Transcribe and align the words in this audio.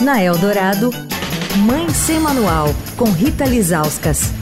Na 0.00 0.20
Eldorado, 0.20 0.90
Mãe 1.58 1.88
Sem 1.90 2.18
Manual, 2.18 2.68
com 2.96 3.04
Rita 3.04 3.44
Lizauskas. 3.44 4.32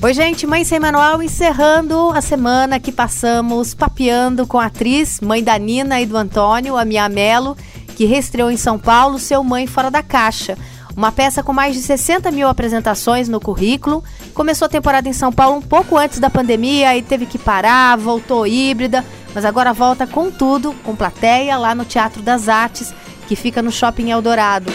Oi, 0.00 0.14
gente, 0.14 0.46
Mãe 0.46 0.64
Sem 0.64 0.80
Manual 0.80 1.22
encerrando 1.22 2.10
a 2.10 2.22
semana 2.22 2.80
que 2.80 2.90
passamos 2.90 3.74
papeando 3.74 4.46
com 4.46 4.58
a 4.58 4.66
atriz, 4.66 5.20
mãe 5.20 5.44
da 5.44 5.58
Nina 5.58 6.00
e 6.00 6.06
do 6.06 6.16
Antônio, 6.16 6.76
a 6.76 6.84
Mia 6.86 7.08
Mello, 7.08 7.56
que 7.96 8.06
reestreou 8.06 8.50
em 8.50 8.56
São 8.56 8.78
Paulo 8.78 9.18
seu 9.18 9.44
Mãe 9.44 9.66
Fora 9.66 9.90
da 9.90 10.02
Caixa. 10.02 10.56
Uma 10.96 11.12
peça 11.12 11.42
com 11.42 11.52
mais 11.52 11.74
de 11.74 11.82
60 11.82 12.30
mil 12.30 12.48
apresentações 12.48 13.28
no 13.28 13.40
currículo. 13.40 14.02
Começou 14.34 14.66
a 14.66 14.70
temporada 14.70 15.08
em 15.08 15.12
São 15.12 15.32
Paulo 15.32 15.58
um 15.58 15.62
pouco 15.62 15.96
antes 15.96 16.18
da 16.18 16.28
pandemia 16.28 16.96
e 16.96 17.02
teve 17.02 17.26
que 17.26 17.38
parar, 17.38 17.96
voltou 17.96 18.46
híbrida, 18.46 19.04
mas 19.34 19.44
agora 19.44 19.72
volta 19.72 20.06
com 20.06 20.30
tudo, 20.30 20.72
com 20.84 20.94
plateia 20.94 21.56
lá 21.56 21.74
no 21.74 21.84
Teatro 21.84 22.22
das 22.22 22.48
Artes, 22.48 22.94
que 23.26 23.36
fica 23.36 23.62
no 23.62 23.70
Shopping 23.72 24.10
Eldorado. 24.10 24.70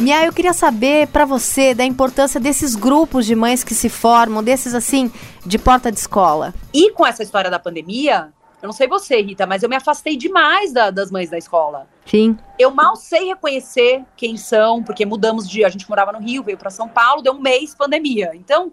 Mia, 0.00 0.24
eu 0.24 0.32
queria 0.32 0.52
saber 0.52 1.06
para 1.08 1.24
você 1.24 1.74
da 1.74 1.84
importância 1.84 2.40
desses 2.40 2.74
grupos 2.74 3.24
de 3.24 3.36
mães 3.36 3.62
que 3.62 3.72
se 3.74 3.88
formam, 3.88 4.42
desses 4.42 4.74
assim, 4.74 5.12
de 5.46 5.58
porta 5.58 5.92
de 5.92 5.98
escola. 5.98 6.52
E 6.74 6.90
com 6.90 7.06
essa 7.06 7.22
história 7.22 7.48
da 7.48 7.58
pandemia, 7.58 8.32
eu 8.60 8.66
não 8.66 8.72
sei 8.72 8.88
você, 8.88 9.20
Rita, 9.20 9.46
mas 9.46 9.62
eu 9.62 9.68
me 9.68 9.76
afastei 9.76 10.16
demais 10.16 10.72
da, 10.72 10.90
das 10.90 11.10
mães 11.10 11.30
da 11.30 11.38
escola. 11.38 11.88
Sim. 12.04 12.36
Eu 12.58 12.72
mal 12.72 12.96
sei 12.96 13.26
reconhecer 13.26 14.04
quem 14.16 14.36
são, 14.36 14.82
porque 14.82 15.06
mudamos 15.06 15.48
de. 15.48 15.64
A 15.64 15.68
gente 15.68 15.88
morava 15.88 16.12
no 16.12 16.20
Rio, 16.20 16.42
veio 16.42 16.58
para 16.58 16.70
São 16.70 16.88
Paulo, 16.88 17.22
deu 17.22 17.32
um 17.32 17.40
mês 17.40 17.74
pandemia. 17.74 18.32
Então, 18.34 18.72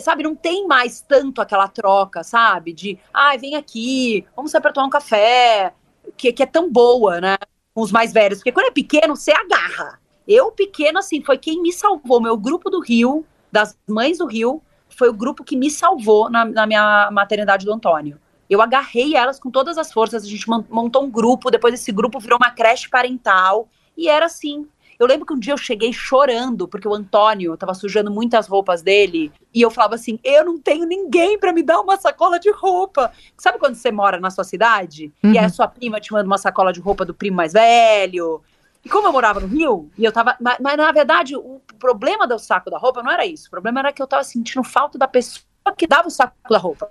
sabe, 0.00 0.22
não 0.22 0.34
tem 0.34 0.66
mais 0.66 1.00
tanto 1.00 1.40
aquela 1.40 1.68
troca, 1.68 2.22
sabe? 2.22 2.72
De, 2.72 2.98
ah, 3.12 3.36
vem 3.36 3.54
aqui, 3.54 4.26
vamos 4.34 4.50
sair 4.50 4.60
para 4.60 4.72
tomar 4.72 4.86
um 4.86 4.90
café, 4.90 5.72
que, 6.16 6.32
que 6.32 6.42
é 6.42 6.46
tão 6.46 6.70
boa, 6.70 7.20
né? 7.20 7.36
Com 7.74 7.82
os 7.82 7.92
mais 7.92 8.12
velhos. 8.12 8.38
Porque 8.38 8.52
quando 8.52 8.66
é 8.66 8.72
pequeno, 8.72 9.14
você 9.14 9.32
agarra. 9.32 10.00
Eu, 10.26 10.50
pequeno, 10.50 10.98
assim, 10.98 11.22
foi 11.22 11.38
quem 11.38 11.62
me 11.62 11.72
salvou. 11.72 12.20
Meu 12.20 12.36
grupo 12.36 12.68
do 12.68 12.80
Rio, 12.80 13.24
das 13.50 13.78
mães 13.88 14.18
do 14.18 14.26
Rio, 14.26 14.62
foi 14.88 15.08
o 15.08 15.14
grupo 15.14 15.44
que 15.44 15.56
me 15.56 15.70
salvou 15.70 16.28
na, 16.28 16.44
na 16.44 16.66
minha 16.66 17.08
maternidade 17.12 17.64
do 17.64 17.72
Antônio. 17.72 18.20
Eu 18.50 18.62
agarrei 18.62 19.14
elas 19.14 19.38
com 19.38 19.50
todas 19.50 19.76
as 19.76 19.92
forças, 19.92 20.24
a 20.24 20.26
gente 20.26 20.48
montou 20.48 21.04
um 21.04 21.10
grupo, 21.10 21.50
depois 21.50 21.74
esse 21.74 21.92
grupo 21.92 22.18
virou 22.18 22.38
uma 22.38 22.50
creche 22.50 22.88
parental, 22.88 23.68
e 23.96 24.08
era 24.08 24.26
assim, 24.26 24.66
eu 24.98 25.06
lembro 25.06 25.24
que 25.24 25.32
um 25.32 25.38
dia 25.38 25.52
eu 25.52 25.58
cheguei 25.58 25.92
chorando, 25.92 26.66
porque 26.66 26.88
o 26.88 26.94
Antônio 26.94 27.56
tava 27.56 27.72
sujando 27.72 28.10
muitas 28.10 28.48
roupas 28.48 28.82
dele. 28.82 29.32
E 29.54 29.62
eu 29.62 29.70
falava 29.70 29.94
assim: 29.94 30.18
eu 30.24 30.44
não 30.44 30.58
tenho 30.58 30.84
ninguém 30.86 31.38
para 31.38 31.52
me 31.52 31.62
dar 31.62 31.80
uma 31.80 31.96
sacola 31.96 32.38
de 32.38 32.50
roupa. 32.50 33.12
Sabe 33.36 33.58
quando 33.58 33.76
você 33.76 33.92
mora 33.92 34.18
na 34.18 34.30
sua 34.30 34.42
cidade? 34.44 35.12
Uhum. 35.22 35.32
E 35.32 35.38
aí 35.38 35.44
a 35.44 35.48
sua 35.48 35.68
prima 35.68 36.00
te 36.00 36.12
manda 36.12 36.26
uma 36.26 36.38
sacola 36.38 36.72
de 36.72 36.80
roupa 36.80 37.04
do 37.04 37.14
primo 37.14 37.36
mais 37.36 37.52
velho? 37.52 38.42
E 38.84 38.88
como 38.88 39.06
eu 39.06 39.12
morava 39.12 39.38
no 39.38 39.46
Rio, 39.46 39.90
e 39.96 40.04
eu 40.04 40.12
tava. 40.12 40.36
Mas, 40.40 40.58
mas, 40.60 40.76
na 40.76 40.90
verdade, 40.90 41.36
o 41.36 41.60
problema 41.78 42.26
do 42.26 42.38
saco 42.38 42.70
da 42.70 42.78
roupa 42.78 43.02
não 43.02 43.12
era 43.12 43.24
isso. 43.24 43.46
O 43.46 43.50
problema 43.50 43.80
era 43.80 43.92
que 43.92 44.02
eu 44.02 44.06
tava 44.06 44.24
sentindo 44.24 44.64
falta 44.64 44.98
da 44.98 45.06
pessoa 45.06 45.44
que 45.76 45.86
dava 45.86 46.08
o 46.08 46.10
saco 46.10 46.34
da 46.48 46.58
roupa. 46.58 46.88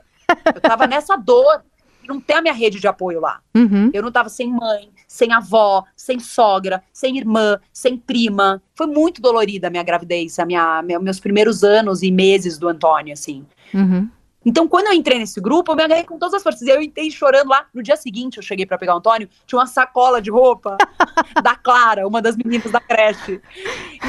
Eu 0.54 0.62
tava 0.62 0.88
nessa 0.88 1.16
dor 1.18 1.62
não 2.08 2.20
tem 2.20 2.38
a 2.38 2.42
minha 2.42 2.54
rede 2.54 2.80
de 2.80 2.88
apoio 2.88 3.20
lá. 3.20 3.42
Uhum. 3.56 3.90
Eu 3.94 4.02
não 4.02 4.12
tava 4.12 4.30
sem 4.30 4.52
mãe, 4.52 4.90
sem 5.08 5.34
avó, 5.34 5.84
sem 5.96 6.20
sogra, 6.20 6.84
sem 6.92 7.18
irmã, 7.18 7.60
sem 7.72 7.98
prima. 7.98 8.62
Foi 8.76 8.88
muito 8.88 9.22
dolorida 9.22 9.68
a 9.68 9.70
minha 9.70 9.84
gravidez, 9.84 10.40
a 10.40 10.46
minha, 10.46 10.82
meus 10.82 11.20
primeiros 11.20 11.64
anos 11.64 12.04
e 12.04 12.12
meses 12.12 12.58
do 12.58 12.68
Antônio, 12.68 13.14
assim. 13.14 13.46
Uhum. 13.74 14.10
Então, 14.48 14.66
quando 14.66 14.88
eu 14.88 14.94
entrei 14.94 15.20
nesse 15.20 15.42
grupo, 15.42 15.74
eu 15.74 15.76
me 15.76 15.84
agarrei 15.84 16.06
com 16.06 16.18
todas 16.18 16.36
as 16.36 16.42
forças. 16.42 16.66
Eu 16.66 16.82
entrei 16.82 17.12
chorando 17.12 17.50
lá. 17.50 17.66
No 17.74 17.84
dia 17.84 17.98
seguinte, 17.98 18.38
eu 18.38 18.44
cheguei 18.44 18.66
para 18.66 18.78
pegar 18.78 18.94
o 18.96 19.00
Antônio, 19.00 19.28
tinha 19.46 19.60
uma 19.60 19.68
sacola 19.68 20.22
de 20.22 20.32
roupa 20.32 20.78
da 21.44 21.54
Clara, 21.54 22.08
uma 22.08 22.22
das 22.22 22.38
meninas 22.38 22.72
da 22.72 22.80
creche. 22.80 23.42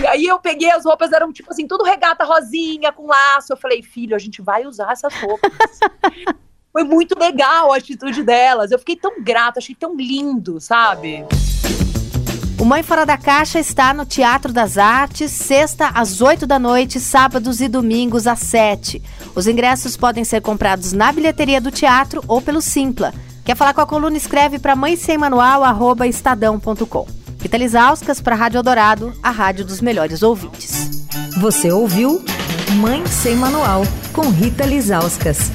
E 0.01 0.07
aí 0.07 0.27
eu 0.27 0.39
peguei 0.39 0.71
as 0.71 0.85
roupas, 0.85 1.11
eram 1.11 1.33
tipo 1.33 1.51
assim, 1.51 1.67
tudo 1.67 1.83
regata 1.83 2.25
rosinha, 2.25 2.93
com 2.93 3.09
laço. 3.09 3.53
Eu 3.53 3.57
falei, 3.57 3.83
filho, 3.83 4.15
a 4.15 4.19
gente 4.19 4.41
vai 4.41 4.65
usar 4.65 4.93
essas 4.93 5.13
roupas. 5.15 5.51
Foi 6.79 6.85
muito 6.85 7.19
legal 7.19 7.73
a 7.73 7.77
atitude 7.79 8.23
delas. 8.23 8.71
Eu 8.71 8.79
fiquei 8.79 8.95
tão 8.95 9.21
grata, 9.21 9.59
achei 9.59 9.75
tão 9.75 9.97
lindo, 9.97 10.61
sabe? 10.61 11.25
O 12.57 12.65
Mãe 12.65 12.85
Fora 12.85 13.05
da 13.05 13.17
Caixa 13.17 13.59
está 13.59 13.93
no 13.93 14.07
Teatro 14.07 14.53
das 14.53 14.79
Artes, 14.79 15.33
sexta 15.33 15.89
às 15.89 16.21
8 16.21 16.47
da 16.47 16.57
noite, 16.57 17.01
sábados 17.01 17.61
e 17.61 17.67
domingos 17.67 18.29
às 18.29 18.39
7. 18.39 19.03
Os 19.35 19.49
ingressos 19.49 19.97
podem 19.97 20.23
ser 20.23 20.41
comprados 20.41 20.93
na 20.93 21.11
bilheteria 21.11 21.61
do 21.61 21.73
teatro 21.73 22.23
ou 22.29 22.41
pelo 22.41 22.63
Simpla. 22.63 23.13
Quer 23.45 23.57
falar 23.57 23.75
com 23.75 23.81
a 23.81 23.87
coluna? 23.87 24.17
Escreve 24.17 24.61
para 24.61 24.77
mãe 24.77 24.95
sem 24.95 25.19
manual, 25.19 25.65
arroba 25.65 26.07
estadão.com. 26.07 27.09
Rita 27.43 27.57
Lisauskas 27.57 28.21
para 28.21 28.37
a 28.37 28.39
Rádio 28.39 28.59
Eldorado, 28.59 29.13
a 29.21 29.33
rádio 29.33 29.65
dos 29.65 29.81
melhores 29.81 30.23
ouvintes. 30.23 31.09
Você 31.41 31.73
ouviu 31.73 32.25
Mãe 32.77 33.05
Sem 33.09 33.35
Manual, 33.35 33.83
com 34.13 34.29
Rita 34.29 34.65
Lisauskas. 34.65 35.51